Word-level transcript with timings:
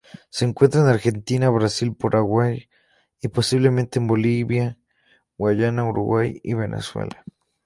Se 0.31 0.45
encuentra 0.45 0.81
en 0.81 0.87
Argentina, 0.87 1.51
Brasil, 1.51 1.93
Paraguay 1.95 2.67
y, 3.21 3.27
posiblemente 3.27 3.99
en 3.99 4.07
Bolivia, 4.07 4.79
Guyana, 5.37 5.85
Uruguay 5.85 6.41
y 6.43 6.55
Venezuela. 6.55 7.23